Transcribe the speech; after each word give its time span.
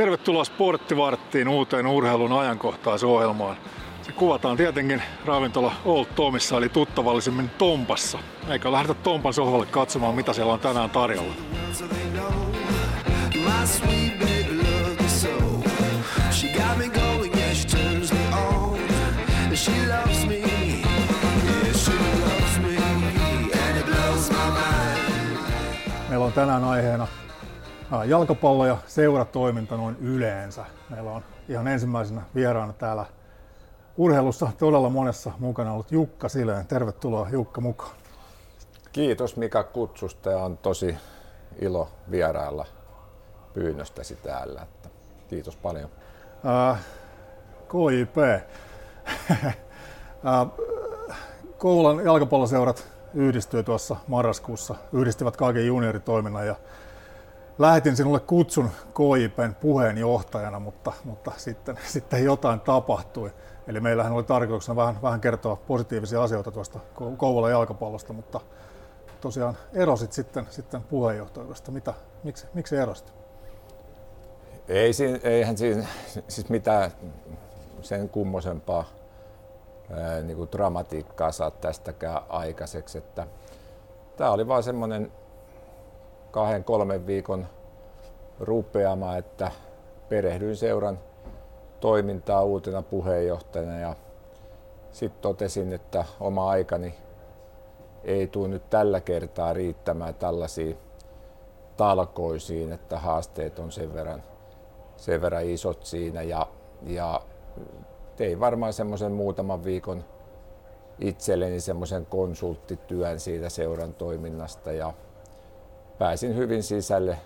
Tervetuloa 0.00 0.44
Sporttivarttiin 0.44 1.48
uuteen 1.48 1.86
urheilun 1.86 2.32
ajankohtaisohjelmaan. 2.32 3.56
Se 4.02 4.12
kuvataan 4.12 4.56
tietenkin 4.56 5.02
ravintola 5.24 5.72
Old 5.84 6.06
Tomissa 6.14 6.56
eli 6.56 6.68
tuttavallisemmin 6.68 7.50
Tompassa. 7.58 8.18
Eikä 8.48 8.72
lähdetä 8.72 8.94
Tompan 8.94 9.34
sohvalle 9.34 9.66
katsomaan 9.66 10.14
mitä 10.14 10.32
siellä 10.32 10.52
on 10.52 10.60
tänään 10.60 10.90
tarjolla. 10.90 11.34
Meillä 26.08 26.24
on 26.24 26.32
tänään 26.32 26.64
aiheena 26.64 27.06
jalkapallo 28.06 28.66
ja 28.66 28.76
seuratoiminta 28.86 29.76
noin 29.76 29.96
yleensä. 30.00 30.64
Meillä 30.90 31.12
on 31.12 31.22
ihan 31.48 31.68
ensimmäisenä 31.68 32.22
vieraana 32.34 32.72
täällä 32.72 33.06
urheilussa 33.96 34.48
todella 34.58 34.88
monessa 34.88 35.32
mukana 35.38 35.72
ollut 35.72 35.92
Jukka 35.92 36.28
Sileen. 36.28 36.66
Tervetuloa 36.66 37.28
Jukka 37.30 37.60
mukaan. 37.60 37.92
Kiitos 38.92 39.36
Mika 39.36 39.62
kutsusta 39.62 40.30
ja 40.30 40.36
on 40.36 40.58
tosi 40.58 40.96
ilo 41.58 41.88
vierailla 42.10 42.66
pyynnöstäsi 43.52 44.16
täällä. 44.16 44.62
Että 44.62 44.88
kiitos 45.28 45.56
paljon. 45.56 45.90
Äh, 46.70 46.80
KIP. 47.68 48.18
äh, 50.26 50.46
Koulan 51.58 52.04
jalkapalloseurat 52.04 52.88
yhdistyi 53.14 53.62
tuossa 53.62 53.96
marraskuussa, 54.06 54.74
yhdistivät 54.92 55.36
kaiken 55.36 55.66
junioritoiminnan 55.66 56.46
ja 56.46 56.54
lähetin 57.60 57.96
sinulle 57.96 58.20
kutsun 58.20 58.70
KIPn 58.96 59.54
puheenjohtajana, 59.60 60.58
mutta, 60.58 60.92
mutta 61.04 61.32
sitten, 61.36 61.78
sitten 61.92 62.24
jotain 62.24 62.60
tapahtui. 62.60 63.32
Eli 63.66 63.80
meillähän 63.80 64.12
oli 64.12 64.22
tarkoituksena 64.24 64.76
vähän, 64.76 65.02
vähän 65.02 65.20
kertoa 65.20 65.56
positiivisia 65.56 66.22
asioita 66.22 66.50
tuosta 66.50 66.80
Kouvolan 67.16 67.50
jalkapallosta, 67.50 68.12
mutta 68.12 68.40
tosiaan 69.20 69.56
erosit 69.74 70.12
sitten, 70.12 70.46
sitten 70.50 70.82
puheenjohtajuudesta. 70.82 71.70
Mitä, 71.70 71.94
miksi, 72.24 72.46
miksi 72.54 72.76
erosit? 72.76 73.12
Ei, 74.68 74.90
eihän 75.22 75.58
siinä 75.58 75.86
siis 76.28 76.48
mitään 76.48 76.90
sen 77.82 78.08
kummosempaa 78.08 78.84
niin 80.22 80.36
kuin 80.36 80.52
dramatiikkaa 80.52 81.32
saa 81.32 81.50
tästäkään 81.50 82.22
aikaiseksi. 82.28 82.98
Että 82.98 83.26
tämä 84.16 84.30
oli 84.30 84.48
vaan 84.48 84.62
semmoinen 84.62 85.12
kahden 86.30 86.64
kolmen 86.64 87.06
viikon 87.06 87.46
rupeama, 88.40 89.16
että 89.16 89.50
perehdyin 90.08 90.56
seuran 90.56 90.98
toimintaa 91.80 92.42
uutena 92.42 92.82
puheenjohtajana 92.82 93.78
ja 93.78 93.94
sitten 94.92 95.22
totesin, 95.22 95.72
että 95.72 96.04
oma 96.20 96.50
aikani 96.50 96.94
ei 98.04 98.26
tule 98.26 98.48
nyt 98.48 98.70
tällä 98.70 99.00
kertaa 99.00 99.52
riittämään 99.52 100.14
tällaisiin 100.14 100.78
talkoisiin, 101.76 102.72
että 102.72 102.98
haasteet 102.98 103.58
on 103.58 103.72
sen 103.72 103.94
verran, 103.94 104.22
sen 104.96 105.20
verran 105.20 105.44
isot 105.44 105.84
siinä 105.84 106.22
ja, 106.22 106.46
ja 106.86 107.20
tein 108.16 108.40
varmaan 108.40 108.72
semmoisen 108.72 109.12
muutaman 109.12 109.64
viikon 109.64 110.04
itselleni 110.98 111.60
semmoisen 111.60 112.06
konsulttityön 112.06 113.20
siitä 113.20 113.48
seuran 113.48 113.94
toiminnasta 113.94 114.72
ja 114.72 114.92
pääsin 116.00 116.36
hyvin 116.36 116.62
sisälle 116.62 117.18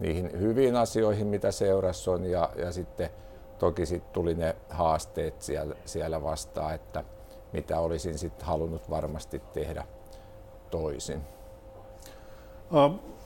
niihin 0.00 0.40
hyviin 0.40 0.76
asioihin, 0.76 1.26
mitä 1.26 1.50
seurassa 1.50 2.10
on 2.10 2.24
ja, 2.24 2.50
ja 2.56 2.72
sitten 2.72 3.10
toki 3.58 3.86
sitten 3.86 4.12
tuli 4.12 4.34
ne 4.34 4.56
haasteet 4.70 5.42
siellä, 5.42 5.74
siellä 5.84 6.22
vastaan, 6.22 6.74
että 6.74 7.04
mitä 7.52 7.80
olisin 7.80 8.18
sitten 8.18 8.46
halunnut 8.46 8.90
varmasti 8.90 9.42
tehdä 9.52 9.84
toisin. 10.70 11.20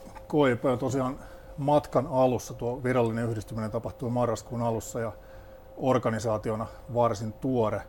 KIP 0.09 0.79
tosiaan 0.79 1.19
matkan 1.59 2.07
alussa, 2.07 2.55
tuo 2.55 2.83
virallinen 2.83 3.29
yhdistyminen 3.31 3.71
tapahtui 3.71 4.11
marraskuun 4.11 4.63
alussa 4.63 5.01
ja 5.01 5.13
organisaationa 5.77 6.67
varsin 6.95 7.33
tuore 7.33 7.83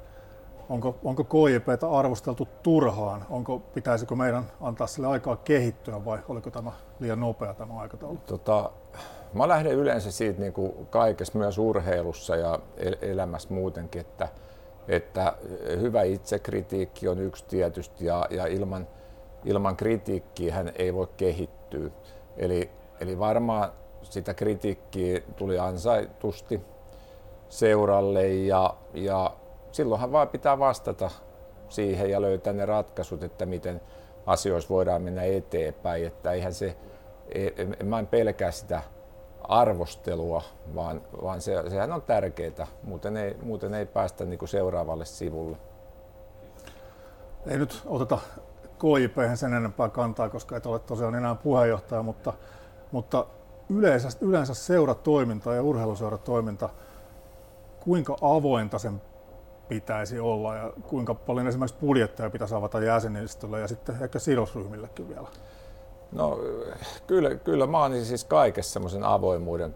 onko, 0.69 0.95
onko 1.03 1.23
KJPtä 1.23 1.89
arvosteltu 1.91 2.47
turhaan? 2.63 3.25
Onko, 3.29 3.59
pitäisikö 3.59 4.15
meidän 4.15 4.43
antaa 4.61 4.87
sille 4.87 5.07
aikaa 5.07 5.35
kehittyä 5.35 6.05
vai 6.05 6.19
oliko 6.29 6.51
tämä 6.51 6.71
liian 6.99 7.19
nopea 7.19 7.53
tämä 7.53 7.79
aikataulu? 7.79 8.17
Tota, 8.25 8.71
mä 9.33 9.47
lähden 9.47 9.71
yleensä 9.71 10.11
siitä 10.11 10.39
niin 10.39 10.53
kuin 10.53 10.87
kaikessa 10.89 11.39
myös 11.39 11.57
urheilussa 11.57 12.35
ja 12.35 12.59
el- 12.77 12.97
elämässä 13.01 13.53
muutenkin, 13.53 14.01
että, 14.01 14.29
että 14.87 15.33
hyvä 15.79 16.03
itsekritiikki 16.03 17.07
on 17.07 17.19
yksi 17.19 17.45
tietysti 17.47 18.05
ja, 18.05 18.27
ja 18.29 18.45
ilman, 18.45 18.87
ilman 19.45 19.75
kritiikkiä 19.77 20.53
hän 20.53 20.71
ei 20.75 20.93
voi 20.93 21.07
kehittyä. 21.17 21.89
Eli, 22.37 22.69
eli 22.99 23.19
varmaan 23.19 23.71
sitä 24.01 24.33
kritiikkiä 24.33 25.21
tuli 25.35 25.59
ansaitusti 25.59 26.61
seuralle 27.49 28.27
ja, 28.27 28.73
ja 28.93 29.31
silloinhan 29.77 30.11
vaan 30.11 30.27
pitää 30.27 30.59
vastata 30.59 31.09
siihen 31.69 32.09
ja 32.09 32.21
löytää 32.21 32.53
ne 32.53 32.65
ratkaisut, 32.65 33.23
että 33.23 33.45
miten 33.45 33.81
asioissa 34.25 34.69
voidaan 34.69 35.01
mennä 35.01 35.23
eteenpäin. 35.23 36.07
Että 36.07 36.31
eihän 36.31 36.53
se, 36.53 36.77
e, 37.29 37.83
mä 37.83 37.99
en 37.99 38.07
pelkää 38.07 38.51
sitä 38.51 38.81
arvostelua, 39.41 40.43
vaan, 40.75 41.01
vaan 41.23 41.41
se, 41.41 41.69
sehän 41.69 41.91
on 41.91 42.01
tärkeää, 42.01 42.67
muuten 42.83 43.17
ei, 43.17 43.37
muuten 43.41 43.73
ei 43.73 43.85
päästä 43.85 44.25
niin 44.25 44.39
kuin 44.39 44.49
seuraavalle 44.49 45.05
sivulle. 45.05 45.57
Ei 47.47 47.57
nyt 47.57 47.81
oteta 47.85 48.19
KIP 48.59 49.17
sen 49.35 49.53
enempää 49.53 49.89
kantaa, 49.89 50.29
koska 50.29 50.57
et 50.57 50.65
ole 50.65 50.79
tosiaan 50.79 51.15
enää 51.15 51.35
puheenjohtaja, 51.35 52.03
mutta, 52.03 52.33
mutta 52.91 53.25
yleensä, 53.69 54.09
yleensä 54.21 54.53
seuratoiminta 54.53 55.53
ja 55.53 55.63
urheiluseuratoiminta, 55.63 56.69
kuinka 57.79 58.17
avointa 58.21 58.79
sen 58.79 59.01
pitäisi 59.69 60.19
olla 60.19 60.55
ja 60.55 60.73
kuinka 60.87 61.13
paljon 61.13 61.47
esimerkiksi 61.47 61.79
budjetteja 61.79 62.29
pitäisi 62.29 62.55
avata 62.55 62.79
jäsenistölle 62.79 63.59
ja 63.59 63.67
sitten 63.67 63.95
ehkä 64.01 64.19
sidosryhmillekin 64.19 65.09
vielä? 65.09 65.27
No 66.11 66.39
kyllä, 67.07 67.35
kyllä 67.35 67.67
mä 67.67 67.83
olen 67.83 68.05
siis 68.05 68.23
kaikessa 68.23 68.73
semmoisen 68.73 69.03
avoimuuden 69.03 69.75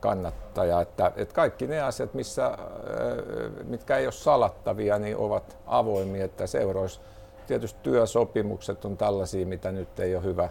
kannattaja, 0.00 0.80
että, 0.80 1.12
että 1.16 1.34
kaikki 1.34 1.66
ne 1.66 1.80
asiat, 1.80 2.14
missä, 2.14 2.46
äh, 2.46 2.56
mitkä 3.64 3.96
ei 3.96 4.06
ole 4.06 4.12
salattavia, 4.12 4.98
niin 4.98 5.16
ovat 5.16 5.58
avoimia, 5.66 6.24
että 6.24 6.46
seuroissa 6.46 7.00
tietysti 7.46 7.80
työsopimukset 7.82 8.84
on 8.84 8.96
tällaisia, 8.96 9.46
mitä 9.46 9.72
nyt 9.72 10.00
ei 10.00 10.14
ole 10.14 10.24
hyvä 10.24 10.48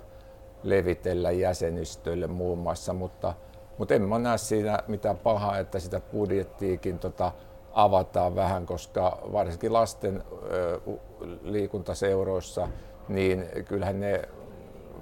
levitellä 0.63 1.31
jäsenistöille 1.31 2.27
muun 2.27 2.57
muassa, 2.57 2.93
mutta, 2.93 3.33
mutta 3.77 3.93
en 3.93 4.01
mä 4.01 4.19
näe 4.19 4.37
siinä 4.37 4.79
mitään 4.87 5.17
pahaa, 5.17 5.57
että 5.57 5.79
sitä 5.79 5.99
budjettiikin 5.99 6.99
tota, 6.99 7.31
avataan 7.73 8.35
vähän, 8.35 8.65
koska 8.65 9.17
varsinkin 9.33 9.73
lasten 9.73 10.23
liikuntaseuroissa, 11.41 12.67
niin 13.07 13.45
kyllähän 13.65 13.99
ne 13.99 14.21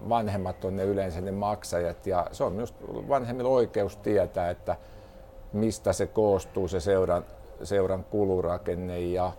vanhemmat 0.10 0.66
on 0.66 0.76
ne 0.76 0.84
yleensä 0.84 1.22
ne 1.22 1.32
maksajat 1.32 2.08
ja 2.08 2.28
se 2.32 2.44
on 2.44 2.54
myös 2.54 2.74
vanhemmilla 3.10 3.50
oikeus 3.50 3.98
tietää, 3.98 4.50
että 4.50 4.76
mistä 5.54 5.94
se 5.94 6.08
koostuu 6.08 6.68
se 6.68 6.80
seuran, 6.80 7.26
seuran 7.64 8.04
kulurakenne 8.04 9.00
ja 9.00 9.32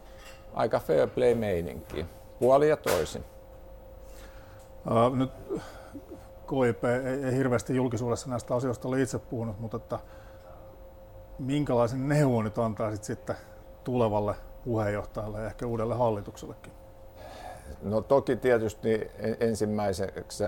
aika 0.55 0.81
fair 0.81 1.09
play 1.09 1.34
meininki, 1.34 2.06
puoli 2.39 2.69
ja 2.69 2.77
toisin. 2.77 3.25
Uh, 4.91 5.16
nyt 5.16 5.31
KIP 6.49 6.84
ei, 6.84 7.25
ei 7.25 7.37
hirveästi 7.37 7.77
julkisuudessa 7.77 8.31
näistä 8.31 8.55
asioista 8.55 8.89
ole 8.89 9.03
itse 9.03 9.19
puhunut, 9.19 9.60
mutta 9.60 9.77
että 9.77 9.99
minkälaisen 11.39 12.09
neuvon 12.09 12.45
nyt 12.45 12.59
antaisit 12.59 13.05
sitten 13.05 13.37
tulevalle 13.85 14.35
puheenjohtajalle 14.65 15.41
ja 15.41 15.47
ehkä 15.47 15.67
uudelle 15.67 15.95
hallituksellekin? 15.95 16.73
No 17.83 18.01
toki 18.01 18.37
tietysti 18.37 19.11
ensimmäiseksi 19.41 20.45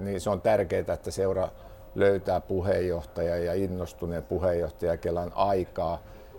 niin 0.00 0.20
se 0.20 0.30
on 0.30 0.40
tärkeää, 0.40 0.94
että 0.94 1.10
seura 1.10 1.48
löytää 1.94 2.40
puheenjohtaja 2.40 3.36
ja 3.36 3.54
innostuneen 3.54 4.22
puheenjohtaja, 4.22 4.96
kellä 4.96 5.20
on 5.20 5.32
aikaa 5.34 5.98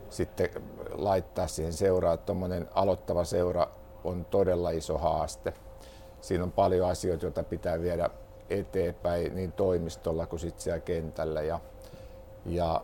sitten 0.09 0.49
laittaa 0.91 1.47
siihen 1.47 1.73
seuraa. 1.73 2.17
Tuommoinen 2.17 2.69
aloittava 2.73 3.23
seura 3.23 3.67
on 4.03 4.25
todella 4.25 4.69
iso 4.69 4.97
haaste. 4.97 5.53
Siinä 6.21 6.43
on 6.43 6.51
paljon 6.51 6.89
asioita, 6.89 7.25
joita 7.25 7.43
pitää 7.43 7.81
viedä 7.81 8.09
eteenpäin 8.49 9.35
niin 9.35 9.51
toimistolla 9.51 10.25
kuin 10.25 10.39
sitten 10.39 10.61
siellä 10.61 10.79
kentällä. 10.79 11.41
Ja, 11.41 11.59
ja 12.45 12.81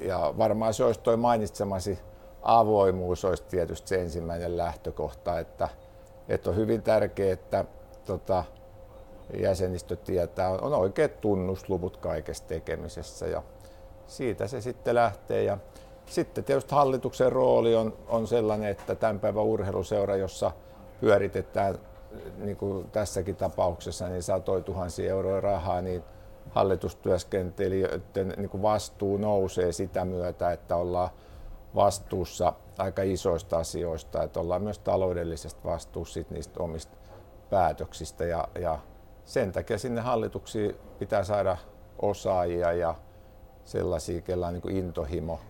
ja 0.00 0.34
varmaan 0.38 0.74
se 0.74 0.84
olisi 0.84 1.00
tuo 1.00 1.16
mainitsemasi 1.16 1.98
avoimuus 2.42 3.24
olisi 3.24 3.42
tietysti 3.42 3.88
se 3.88 4.00
ensimmäinen 4.00 4.56
lähtökohta, 4.56 5.38
että, 5.38 5.68
että 6.28 6.50
on 6.50 6.56
hyvin 6.56 6.82
tärkeää, 6.82 7.32
että 7.32 7.64
tota, 8.06 8.44
jäsenistö 9.40 9.96
tietää, 9.96 10.50
on 10.50 10.74
oikeat 10.74 11.20
tunnusluvut 11.20 11.96
kaikessa 11.96 12.44
tekemisessä 12.46 13.26
ja 13.26 13.42
siitä 14.06 14.46
se 14.46 14.60
sitten 14.60 14.94
lähtee. 14.94 15.42
Ja 15.42 15.58
sitten 16.06 16.44
tietysti 16.44 16.74
hallituksen 16.74 17.32
rooli 17.32 17.76
on, 17.76 17.92
on 18.08 18.26
sellainen, 18.26 18.70
että 18.70 18.94
tämän 18.94 19.20
päivän 19.20 19.44
urheiluseura, 19.44 20.16
jossa 20.16 20.50
pyöritetään 21.00 21.78
niin 22.38 22.56
kuin 22.56 22.90
tässäkin 22.90 23.36
tapauksessa 23.36 24.08
niin 24.08 24.22
satoi 24.22 24.62
tuhansia 24.62 25.10
euroja 25.10 25.40
rahaa, 25.40 25.82
niin 25.82 26.04
hallitustyöskentelijöiden 26.50 28.34
niin 28.36 28.50
kuin 28.50 28.62
vastuu 28.62 29.16
nousee 29.16 29.72
sitä 29.72 30.04
myötä, 30.04 30.52
että 30.52 30.76
ollaan 30.76 31.10
vastuussa 31.74 32.52
aika 32.78 33.02
isoista 33.02 33.58
asioista, 33.58 34.22
että 34.22 34.40
ollaan 34.40 34.62
myös 34.62 34.78
taloudellisesti 34.78 35.64
vastuussa 35.64 36.20
niistä 36.30 36.62
omista 36.62 36.96
päätöksistä 37.50 38.24
ja, 38.24 38.48
ja 38.60 38.78
sen 39.24 39.52
takia 39.52 39.78
sinne 39.78 40.00
hallituksiin 40.00 40.76
pitää 40.98 41.24
saada 41.24 41.56
osaajia 42.02 42.72
ja 42.72 42.94
sellaisia, 43.64 44.20
kellä 44.20 44.46
on 44.46 44.54
niin 44.54 44.76
intohimo 44.76 45.40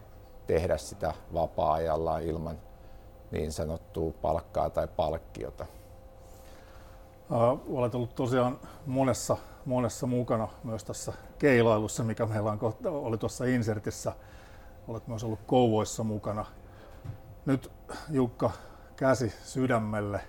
tehdä 0.47 0.77
sitä 0.77 1.15
vapaa-ajallaan 1.35 2.23
ilman 2.23 2.59
niin 3.31 3.53
sanottua 3.53 4.13
palkkaa 4.23 4.71
tai 4.71 4.89
palkkiota. 4.97 5.67
Olet 7.69 7.95
ollut 7.95 8.15
tosiaan 8.15 8.59
monessa, 8.87 9.37
monessa 9.69 10.07
mukana 10.07 10.49
myös 10.65 10.85
tässä 10.85 11.13
keilailussa, 11.39 12.05
mikä 12.05 12.27
meillä 12.27 12.51
on 12.51 12.59
kohta, 12.59 12.91
oli 12.91 13.19
tuossa 13.19 13.45
insertissä. 13.45 14.13
Olet 14.89 15.09
myös 15.09 15.25
ollut 15.25 15.41
Kouvoissa 15.47 16.05
mukana. 16.05 16.45
Nyt 17.47 17.71
Jukka, 18.11 18.51
käsi 18.97 19.33
sydämelle. 19.45 20.21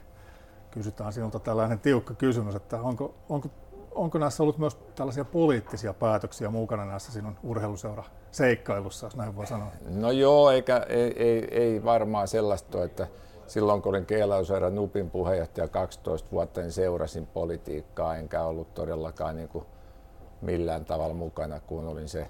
Kysytään 0.72 1.14
sinulta 1.14 1.40
tällainen 1.40 1.80
tiukka 1.80 2.14
kysymys, 2.14 2.56
että 2.56 2.82
onko, 2.82 3.16
onko, 3.30 3.50
onko 3.92 4.18
näissä 4.18 4.44
ollut 4.44 4.58
myös 4.58 4.78
tällaisia 4.96 5.26
poliittisia 5.26 5.94
päätöksiä 5.94 6.50
mukana 6.50 6.86
näissä 6.86 7.12
sinun 7.12 7.36
urheiluseura 7.44 8.04
seikkailussa, 8.32 9.06
jos 9.06 9.16
näin 9.16 9.36
voi 9.36 9.48
sanoa? 9.48 9.72
No 9.90 10.12
joo, 10.12 10.52
eikä, 10.52 10.86
ei, 10.90 11.24
ei, 11.24 11.48
ei 11.52 11.84
varmaan 11.84 12.28
sellaista, 12.28 12.84
että 12.84 13.08
silloin 13.50 13.82
kun 13.82 13.90
olin 13.90 14.06
Keilauseura 14.06 14.70
Nupin 14.70 15.10
puheenjohtaja 15.10 15.68
12 15.68 16.32
vuotta, 16.32 16.62
niin 16.62 16.72
seurasin 16.72 17.28
politiikkaa, 17.28 18.16
enkä 18.16 18.44
ollut 18.44 18.74
todellakaan 18.74 19.36
niin 19.36 19.50
kuin 19.50 19.66
millään 20.42 20.86
tavalla 20.86 21.14
mukana, 21.14 21.60
kun 21.60 21.88
olin 21.88 22.10
se 22.10 22.28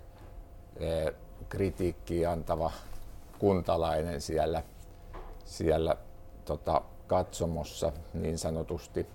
e, 0.79 1.11
kritiikki 1.49 2.25
antava 2.25 2.71
kuntalainen 3.39 4.21
siellä, 4.21 4.63
siellä 5.45 5.95
tota, 6.45 6.81
katsomossa 7.07 7.91
niin 8.13 8.37
sanotusti. 8.37 9.07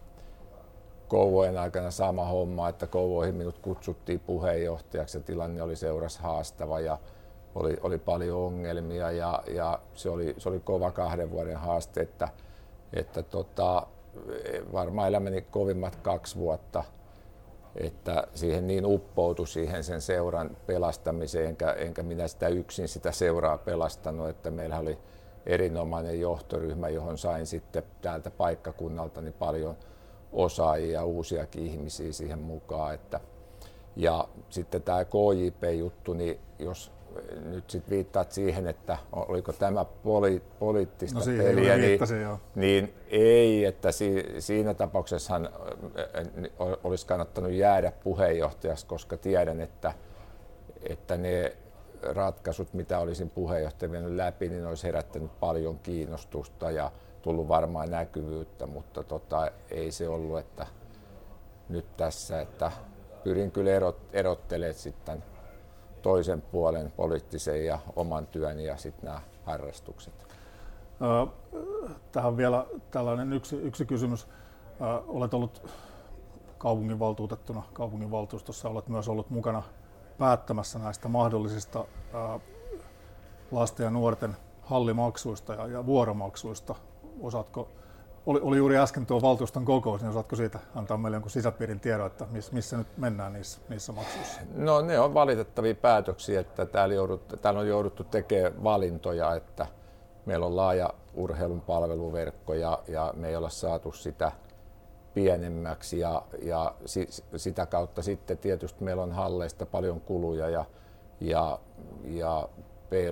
Kouvojen 1.08 1.58
aikana 1.58 1.90
sama 1.90 2.24
homma, 2.24 2.68
että 2.68 2.86
Kouvoihin 2.86 3.34
minut 3.34 3.58
kutsuttiin 3.58 4.20
puheenjohtajaksi 4.20 5.18
ja 5.18 5.22
tilanne 5.22 5.62
oli 5.62 5.76
seurassa 5.76 6.22
haastava 6.22 6.80
ja 6.80 6.98
oli, 7.54 7.76
oli 7.82 7.98
paljon 7.98 8.38
ongelmia 8.38 9.10
ja, 9.10 9.42
ja 9.46 9.78
se, 9.94 10.10
oli, 10.10 10.34
se 10.38 10.48
oli 10.48 10.60
kova 10.60 10.90
kahden 10.90 11.30
vuoden 11.30 11.56
haaste, 11.56 12.00
että, 12.00 12.28
että 12.92 13.22
tota, 13.22 13.86
varmaan 14.72 15.08
elämäni 15.08 15.42
kovimmat 15.42 15.96
kaksi 15.96 16.36
vuotta, 16.36 16.84
että 17.76 18.26
siihen 18.34 18.66
niin 18.66 18.86
uppoutui 18.86 19.46
siihen 19.46 19.84
sen 19.84 20.00
seuran 20.00 20.56
pelastamiseen, 20.66 21.48
enkä, 21.48 21.72
enkä 21.72 22.02
minä 22.02 22.28
sitä 22.28 22.48
yksin 22.48 22.88
sitä 22.88 23.12
seuraa 23.12 23.58
pelastanut, 23.58 24.28
että 24.28 24.50
meillä 24.50 24.78
oli 24.78 24.98
erinomainen 25.46 26.20
johtoryhmä, 26.20 26.88
johon 26.88 27.18
sain 27.18 27.46
sitten 27.46 27.82
täältä 28.02 28.30
paikkakunnalta 28.30 29.20
niin 29.20 29.34
paljon 29.34 29.76
osaajia, 30.32 31.04
uusiakin 31.04 31.66
ihmisiä 31.66 32.12
siihen 32.12 32.38
mukaan. 32.38 32.94
Että, 32.94 33.20
ja 33.96 34.28
sitten 34.48 34.82
tämä 34.82 35.04
KJP-juttu, 35.04 36.12
niin 36.12 36.40
jos 36.58 36.92
nyt 37.44 37.70
sit 37.70 37.90
viittaat 37.90 38.32
siihen, 38.32 38.66
että 38.66 38.98
oliko 39.12 39.52
tämä 39.52 39.84
poli, 39.84 40.42
poliittista 40.58 41.18
no 41.18 41.24
peliä, 41.24 41.76
niin, 41.76 42.00
niin 42.54 42.94
ei, 43.08 43.64
että 43.64 43.92
si, 43.92 44.34
siinä 44.38 44.74
tapauksessa 44.74 45.40
olisi 46.84 47.06
kannattanut 47.06 47.52
jäädä 47.52 47.92
puheenjohtajaksi, 48.04 48.86
koska 48.86 49.16
tiedän, 49.16 49.60
että, 49.60 49.92
että 50.82 51.16
ne 51.16 51.56
ratkaisut, 52.02 52.74
mitä 52.74 52.98
olisin 52.98 53.30
puheenjohtaja 53.30 53.90
vienyt 53.90 54.12
läpi, 54.12 54.48
niin 54.48 54.66
olisi 54.66 54.86
herättänyt 54.86 55.40
paljon 55.40 55.78
kiinnostusta 55.78 56.70
ja 56.70 56.90
tullut 57.22 57.48
varmaan 57.48 57.90
näkyvyyttä, 57.90 58.66
mutta 58.66 59.02
tota, 59.02 59.50
ei 59.70 59.92
se 59.92 60.08
ollut, 60.08 60.38
että 60.38 60.66
nyt 61.68 61.96
tässä, 61.96 62.40
että 62.40 62.72
pyrin 63.24 63.50
kyllä 63.50 63.70
erot, 63.70 63.98
erottelemaan 64.12 64.74
sitten 64.74 65.24
toisen 66.04 66.42
puolen 66.42 66.92
poliittisen 66.96 67.66
ja 67.66 67.78
oman 67.96 68.26
työn 68.26 68.60
ja 68.60 68.76
sitten 68.76 69.04
nämä 69.04 69.20
harrastukset. 69.44 70.14
Tähän 72.12 72.36
vielä 72.36 72.66
tällainen 72.90 73.32
yksi, 73.32 73.56
yksi 73.56 73.86
kysymys. 73.86 74.26
Olet 75.06 75.34
ollut 75.34 75.70
kaupunginvaltuutettuna 76.58 77.62
kaupunginvaltuustossa, 77.72 78.68
olet 78.68 78.88
myös 78.88 79.08
ollut 79.08 79.30
mukana 79.30 79.62
päättämässä 80.18 80.78
näistä 80.78 81.08
mahdollisista 81.08 81.84
lasten 83.50 83.84
ja 83.84 83.90
nuorten 83.90 84.36
hallimaksuista 84.62 85.54
ja, 85.54 85.66
ja 85.66 85.86
vuoromaksuista. 85.86 86.74
Osaatko 87.20 87.68
oli, 88.26 88.40
oli 88.42 88.56
juuri 88.56 88.76
äsken 88.76 89.06
tuo 89.06 89.22
valtuuston 89.22 89.64
kokous, 89.64 90.00
niin 90.00 90.10
osaatko 90.10 90.36
siitä 90.36 90.58
antaa 90.74 90.96
meille 90.96 91.14
jonkun 91.14 91.30
sisäpiirin 91.30 91.80
tiedon, 91.80 92.06
että 92.06 92.26
miss, 92.30 92.52
missä 92.52 92.76
nyt 92.76 92.86
mennään 92.96 93.32
niissä, 93.32 93.60
niissä 93.68 93.92
maksuissa? 93.92 94.40
No 94.54 94.80
ne 94.80 94.98
on 94.98 95.14
valitettavia 95.14 95.74
päätöksiä, 95.74 96.40
että 96.40 96.66
täällä, 96.66 96.94
joudut, 96.94 97.34
täällä 97.42 97.60
on 97.60 97.68
jouduttu 97.68 98.04
tekemään 98.04 98.64
valintoja, 98.64 99.34
että 99.34 99.66
meillä 100.26 100.46
on 100.46 100.56
laaja 100.56 100.90
urheilun 101.14 101.60
palveluverkko 101.60 102.54
ja, 102.54 102.82
ja 102.88 103.14
me 103.16 103.28
ei 103.28 103.36
olla 103.36 103.50
saatu 103.50 103.92
sitä 103.92 104.32
pienemmäksi 105.14 105.98
ja, 105.98 106.22
ja 106.42 106.74
si, 106.86 107.08
sitä 107.36 107.66
kautta 107.66 108.02
sitten 108.02 108.38
tietysti 108.38 108.84
meillä 108.84 109.02
on 109.02 109.12
halleista 109.12 109.66
paljon 109.66 110.00
kuluja 110.00 110.48
ja, 110.48 110.64
ja, 111.20 111.58
ja 112.04 112.48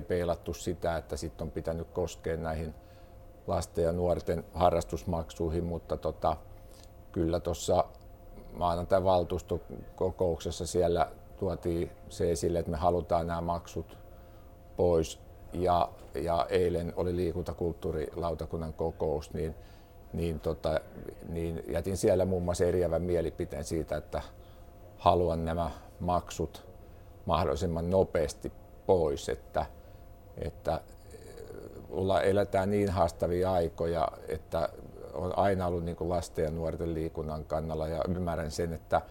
peilattu 0.07 0.53
sitä, 0.53 0.97
että 0.97 1.17
sitten 1.17 1.45
on 1.45 1.51
pitänyt 1.51 1.87
koskea 1.93 2.37
näihin 2.37 2.75
lasten 3.47 3.83
ja 3.83 3.91
nuorten 3.91 4.45
harrastusmaksuihin, 4.53 5.63
mutta 5.63 5.97
tota, 5.97 6.37
kyllä 7.11 7.39
tuossa 7.39 7.85
maanantai 8.53 9.03
valtuustokokouksessa 9.03 10.67
siellä 10.67 11.11
tuotiin 11.39 11.91
se 12.09 12.31
esille, 12.31 12.59
että 12.59 12.71
me 12.71 12.77
halutaan 12.77 13.27
nämä 13.27 13.41
maksut 13.41 13.97
pois. 14.77 15.19
Ja, 15.53 15.89
ja 16.15 16.45
eilen 16.49 16.93
oli 16.95 17.15
liikuntakulttuurilautakunnan 17.15 18.73
kokous, 18.73 19.33
niin, 19.33 19.55
niin, 20.13 20.39
tota, 20.39 20.79
niin 21.29 21.63
jätin 21.67 21.97
siellä 21.97 22.25
muun 22.25 22.43
muassa 22.43 22.65
eriävän 22.65 23.01
mielipiteen 23.01 23.63
siitä, 23.63 23.97
että 23.97 24.21
haluan 24.97 25.45
nämä 25.45 25.71
maksut 25.99 26.65
mahdollisimman 27.25 27.89
nopeasti 27.89 28.51
pois, 28.85 29.29
että, 29.29 29.65
että 30.37 30.81
olla, 31.93 32.21
eletään 32.21 32.69
niin 32.69 32.89
haastavia 32.89 33.51
aikoja, 33.51 34.07
että 34.27 34.69
on 35.13 35.37
aina 35.37 35.67
ollut 35.67 35.83
niin 35.83 35.97
lasten 35.99 36.45
ja 36.45 36.51
nuorten 36.51 36.93
liikunnan 36.93 37.45
kannalla 37.45 37.87
ja 37.87 38.03
ymmärrän 38.09 38.51
sen, 38.51 38.73
että 38.73 39.01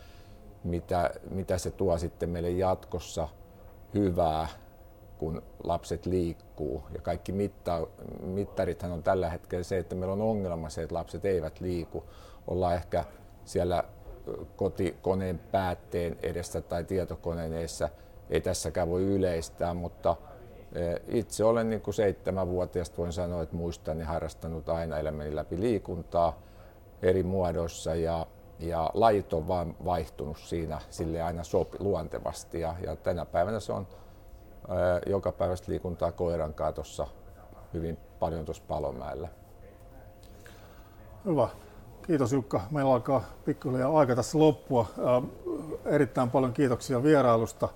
mitä, 0.64 1.10
mitä 1.30 1.58
se 1.58 1.70
tuo 1.70 1.98
sitten 1.98 2.30
meille 2.30 2.50
jatkossa 2.50 3.28
hyvää, 3.94 4.48
kun 5.18 5.42
lapset 5.64 6.06
liikkuu. 6.06 6.82
Ja 6.94 7.00
kaikki 7.00 7.32
mitta, 7.32 7.86
mittarithan 8.20 8.92
on 8.92 9.02
tällä 9.02 9.30
hetkellä 9.30 9.62
se, 9.62 9.78
että 9.78 9.94
meillä 9.94 10.12
on 10.12 10.22
ongelma 10.22 10.68
se, 10.68 10.82
että 10.82 10.94
lapset 10.94 11.24
eivät 11.24 11.60
liiku. 11.60 12.04
Ollaan 12.46 12.74
ehkä 12.74 13.04
siellä 13.44 13.84
kotikoneen 14.56 15.38
päätteen 15.38 16.18
edessä 16.22 16.60
tai 16.60 16.84
tietokoneen 16.84 17.52
edessä. 17.52 17.88
Ei 18.30 18.40
tässäkään 18.40 18.90
voi 18.90 19.02
yleistää, 19.02 19.74
mutta 19.74 20.16
itse 21.08 21.44
olen 21.44 21.70
niin 21.70 21.80
kuin 21.82 21.94
seitsemänvuotiaasta 21.94 22.96
voin 22.96 23.12
sanoa, 23.12 23.42
että 23.42 23.56
muistan 23.56 24.00
ja 24.00 24.06
harrastanut 24.06 24.68
aina 24.68 24.98
elämäni 24.98 25.34
läpi 25.34 25.60
liikuntaa 25.60 26.38
eri 27.02 27.22
muodoissa 27.22 27.94
ja, 27.94 28.26
ja 28.58 28.90
lajit 28.94 29.32
on 29.32 29.48
vaan 29.48 29.74
vaihtunut 29.84 30.38
siinä 30.38 30.80
sille 30.90 31.22
aina 31.22 31.44
sopi, 31.44 31.76
luontevasti 31.80 32.60
ja, 32.60 32.74
ja 32.86 32.96
tänä 32.96 33.24
päivänä 33.24 33.60
se 33.60 33.72
on 33.72 33.86
ää, 34.68 34.96
eh, 34.96 35.02
joka 35.06 35.32
päivästä 35.32 35.72
liikuntaa 35.72 36.12
koiran 36.12 36.54
kanssa 36.54 37.06
hyvin 37.74 37.98
paljon 38.18 38.44
tuossa 38.44 38.64
Palomäellä. 38.68 39.28
Hyvä. 41.24 41.48
Kiitos 42.06 42.32
Jukka. 42.32 42.60
Meillä 42.70 42.92
alkaa 42.92 43.24
pikkuhiljaa 43.44 43.98
aika 43.98 44.16
tässä 44.16 44.38
loppua. 44.38 44.86
Ää, 45.04 45.22
erittäin 45.84 46.30
paljon 46.30 46.52
kiitoksia 46.52 47.02
vierailusta 47.02 47.68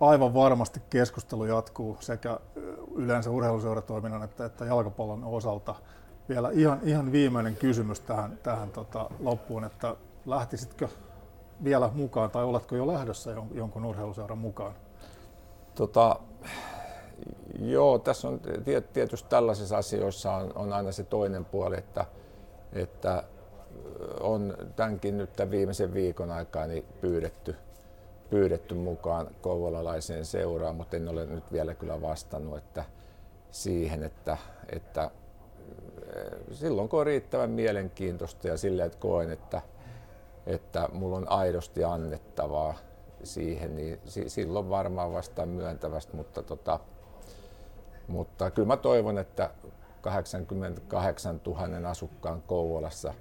aivan 0.00 0.34
varmasti 0.34 0.82
keskustelu 0.90 1.44
jatkuu 1.44 1.96
sekä 2.00 2.40
yleensä 2.94 3.30
urheiluseuratoiminnan 3.30 4.22
että, 4.22 4.44
että 4.44 4.64
jalkapallon 4.64 5.24
osalta. 5.24 5.74
Vielä 6.28 6.50
ihan, 6.52 6.80
ihan 6.82 7.12
viimeinen 7.12 7.56
kysymys 7.56 8.00
tähän, 8.00 8.38
tähän 8.42 8.70
tota, 8.70 9.10
loppuun, 9.18 9.64
että 9.64 9.96
lähtisitkö 10.26 10.88
vielä 11.64 11.90
mukaan 11.94 12.30
tai 12.30 12.44
oletko 12.44 12.76
jo 12.76 12.86
lähdössä 12.86 13.34
jonkun 13.54 13.84
urheiluseuran 13.84 14.38
mukaan? 14.38 14.74
Tota, 15.74 16.16
joo, 17.58 17.98
tässä 17.98 18.28
on 18.28 18.40
tietysti 18.92 19.28
tällaisissa 19.28 19.76
asioissa 19.76 20.32
on, 20.32 20.52
on 20.54 20.72
aina 20.72 20.92
se 20.92 21.04
toinen 21.04 21.44
puoli, 21.44 21.78
että, 21.78 22.04
että 22.72 23.22
on 24.20 24.54
tämänkin 24.76 25.16
nyt 25.16 25.32
tämän 25.32 25.50
viimeisen 25.50 25.94
viikon 25.94 26.30
aikaa 26.30 26.66
niin 26.66 26.84
pyydetty, 27.00 27.56
pyydetty 28.30 28.74
mukaan 28.74 29.30
kouvolalaiseen 29.40 30.24
seuraan, 30.24 30.76
mutta 30.76 30.96
en 30.96 31.08
ole 31.08 31.26
nyt 31.26 31.52
vielä 31.52 31.74
kyllä 31.74 32.02
vastannut 32.02 32.58
että 32.58 32.84
siihen, 33.50 34.02
että, 34.02 34.36
että 34.72 35.10
silloin 36.52 36.88
kun 36.88 37.00
on 37.00 37.06
riittävän 37.06 37.50
mielenkiintoista 37.50 38.48
ja 38.48 38.56
silleen, 38.56 38.86
että 38.86 38.98
koen, 38.98 39.30
että, 39.30 39.62
että 40.46 40.88
mulla 40.92 41.16
on 41.16 41.30
aidosti 41.30 41.84
annettavaa 41.84 42.74
siihen, 43.24 43.76
niin 43.76 44.00
silloin 44.26 44.68
varmaan 44.68 45.12
vastaan 45.12 45.48
myöntävästi, 45.48 46.16
mutta, 46.16 46.42
tota, 46.42 46.80
mutta 48.08 48.50
kyllä 48.50 48.66
mä 48.66 48.76
toivon, 48.76 49.18
että 49.18 49.50
88 50.00 51.40
000 51.46 51.90
asukkaan 51.90 52.42
Kouvolassa 52.42 53.14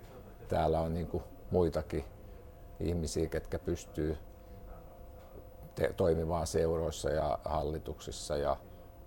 täällä 0.48 0.80
on 0.80 0.94
niin 0.94 1.24
muitakin 1.52 2.06
ihmisiä, 2.80 3.30
ketkä 3.30 3.60
pystyy 3.60 4.18
te- 5.75 5.94
toimimaan 5.98 6.48
seuroissa 6.48 7.10
ja 7.10 7.39
hallituksissa 7.46 8.38
ja 8.38 8.58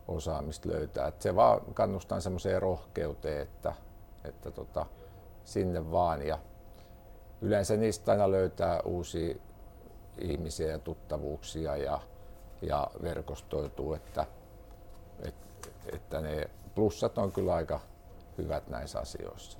osaamista 0.08 0.68
löytää. 0.68 1.06
Et 1.06 1.22
se 1.22 1.37
vaan 1.37 1.60
kannustaa 1.75 2.20
semmoiseen 2.20 2.62
rohkeuteen, 2.62 3.42
että, 3.42 3.72
että 4.25 4.50
tota, 4.50 4.87
sinne 5.44 5.90
vaan. 5.90 6.26
Ja 6.26 6.38
yleensä 7.40 7.76
niistä 7.76 8.12
aina 8.12 8.30
löytää 8.30 8.80
uusia 8.80 9.34
ihmisiä 10.18 10.66
ja 10.68 10.78
tuttavuuksia 10.78 11.76
ja, 11.76 12.00
ja 12.62 12.90
verkostoituu, 13.02 13.94
että, 13.94 14.26
että, 15.22 15.68
että 15.92 16.20
ne 16.20 16.50
plussat 16.75 17.18
on 17.18 17.32
kyllä 17.32 17.54
aika 17.54 17.80
hyvät 18.38 18.68
näissä 18.68 18.98
asioissa. 18.98 19.58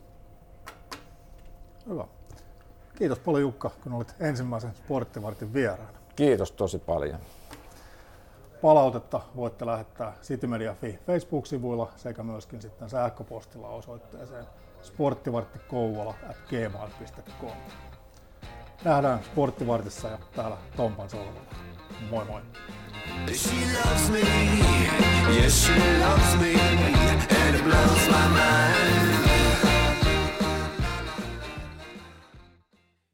Hyvä. 1.86 2.04
Kiitos 2.94 3.18
paljon 3.18 3.42
Jukka, 3.42 3.70
kun 3.82 3.92
olit 3.92 4.14
ensimmäisen 4.20 4.74
sporttivartin 4.74 5.52
vieraana. 5.52 5.98
Kiitos 6.18 6.52
tosi 6.52 6.78
paljon. 6.78 7.18
Palautetta 8.62 9.20
voitte 9.37 9.66
lähettää 9.66 10.12
Citymedia.fi 10.22 10.98
Facebook-sivuilla 11.06 11.92
sekä 11.96 12.22
myöskin 12.22 12.62
sitten 12.62 12.90
sähköpostilla 12.90 13.68
osoitteeseen 13.68 14.46
sporttivarttikouvola.gmail.com. 14.82 17.56
Nähdään 18.84 19.25
Sporttivartissa 19.25 20.08
ja 20.08 20.18
täällä 20.37 20.56
Tompan 20.76 21.10
solmulla. 21.10 21.40
Moi 22.10 22.25
moi! 22.25 22.40
She 23.34 23.56
loves 23.84 24.10
me, 24.10 24.20
yes 25.42 25.66
she 25.66 25.98
loves 25.98 26.38
me, 26.40 26.52